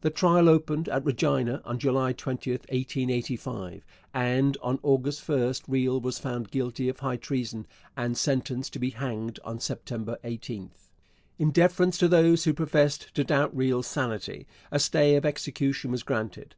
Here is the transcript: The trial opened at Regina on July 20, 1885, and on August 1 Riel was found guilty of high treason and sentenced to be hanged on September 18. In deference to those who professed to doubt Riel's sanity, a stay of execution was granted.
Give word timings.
The 0.00 0.08
trial 0.08 0.48
opened 0.48 0.88
at 0.88 1.04
Regina 1.04 1.60
on 1.66 1.78
July 1.78 2.14
20, 2.14 2.50
1885, 2.52 3.84
and 4.14 4.56
on 4.62 4.78
August 4.82 5.28
1 5.28 5.54
Riel 5.68 6.00
was 6.00 6.18
found 6.18 6.50
guilty 6.50 6.88
of 6.88 7.00
high 7.00 7.18
treason 7.18 7.66
and 7.94 8.16
sentenced 8.16 8.72
to 8.72 8.78
be 8.78 8.88
hanged 8.88 9.38
on 9.44 9.60
September 9.60 10.16
18. 10.24 10.70
In 11.38 11.50
deference 11.50 11.98
to 11.98 12.08
those 12.08 12.44
who 12.44 12.54
professed 12.54 13.12
to 13.14 13.24
doubt 13.24 13.54
Riel's 13.54 13.86
sanity, 13.86 14.46
a 14.72 14.78
stay 14.80 15.16
of 15.16 15.26
execution 15.26 15.90
was 15.90 16.02
granted. 16.02 16.54